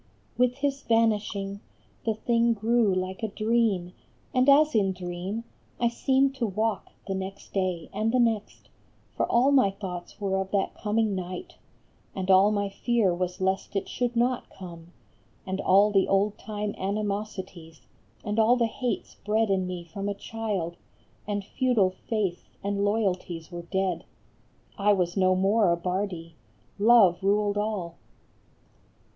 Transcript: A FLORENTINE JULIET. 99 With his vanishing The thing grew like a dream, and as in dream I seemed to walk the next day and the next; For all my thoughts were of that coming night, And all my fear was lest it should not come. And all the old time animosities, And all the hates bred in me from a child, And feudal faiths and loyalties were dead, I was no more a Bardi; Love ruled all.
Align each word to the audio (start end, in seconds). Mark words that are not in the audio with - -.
A 0.39 0.49
FLORENTINE 0.49 0.49
JULIET. 0.49 0.61
99 0.61 0.69
With 0.73 0.73
his 0.73 0.87
vanishing 1.27 1.59
The 2.05 2.13
thing 2.15 2.53
grew 2.53 2.95
like 2.95 3.21
a 3.21 3.27
dream, 3.27 3.93
and 4.33 4.49
as 4.49 4.73
in 4.73 4.93
dream 4.93 5.43
I 5.79 5.89
seemed 5.89 6.33
to 6.37 6.47
walk 6.47 6.89
the 7.05 7.13
next 7.13 7.53
day 7.53 7.87
and 7.93 8.11
the 8.11 8.17
next; 8.19 8.69
For 9.15 9.27
all 9.27 9.51
my 9.51 9.69
thoughts 9.69 10.19
were 10.19 10.39
of 10.41 10.49
that 10.49 10.73
coming 10.73 11.13
night, 11.13 11.57
And 12.15 12.31
all 12.31 12.49
my 12.49 12.67
fear 12.69 13.13
was 13.13 13.39
lest 13.39 13.75
it 13.75 13.87
should 13.87 14.15
not 14.15 14.49
come. 14.49 14.91
And 15.45 15.61
all 15.61 15.91
the 15.91 16.07
old 16.07 16.39
time 16.39 16.73
animosities, 16.79 17.81
And 18.25 18.39
all 18.39 18.55
the 18.57 18.65
hates 18.65 19.13
bred 19.23 19.51
in 19.51 19.67
me 19.67 19.83
from 19.83 20.09
a 20.09 20.15
child, 20.15 20.77
And 21.27 21.45
feudal 21.45 21.91
faiths 22.07 22.45
and 22.63 22.83
loyalties 22.83 23.51
were 23.51 23.61
dead, 23.69 24.05
I 24.79 24.93
was 24.93 25.15
no 25.15 25.35
more 25.35 25.71
a 25.71 25.77
Bardi; 25.77 26.33
Love 26.79 27.21
ruled 27.23 27.59
all. 27.59 27.97